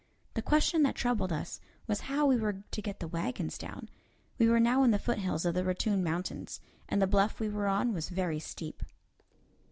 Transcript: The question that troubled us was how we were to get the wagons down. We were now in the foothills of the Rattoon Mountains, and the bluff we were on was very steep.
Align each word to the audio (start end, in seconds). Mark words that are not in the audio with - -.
The 0.33 0.41
question 0.41 0.81
that 0.81 0.95
troubled 0.95 1.31
us 1.31 1.61
was 1.85 1.99
how 2.09 2.25
we 2.25 2.35
were 2.35 2.63
to 2.71 2.81
get 2.81 2.99
the 3.01 3.07
wagons 3.07 3.55
down. 3.55 3.87
We 4.39 4.47
were 4.49 4.59
now 4.59 4.81
in 4.81 4.89
the 4.89 4.97
foothills 4.97 5.45
of 5.45 5.53
the 5.53 5.63
Rattoon 5.63 6.03
Mountains, 6.03 6.59
and 6.89 6.99
the 6.99 7.05
bluff 7.05 7.39
we 7.39 7.49
were 7.49 7.67
on 7.67 7.93
was 7.93 8.09
very 8.09 8.39
steep. 8.39 8.81